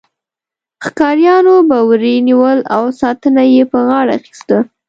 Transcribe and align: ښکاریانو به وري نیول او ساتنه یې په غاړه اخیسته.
ښکاریانو 0.83 1.55
به 1.69 1.77
وري 1.89 2.15
نیول 2.27 2.59
او 2.75 2.83
ساتنه 3.01 3.43
یې 3.53 3.63
په 3.71 3.79
غاړه 3.87 4.11
اخیسته. 4.19 4.57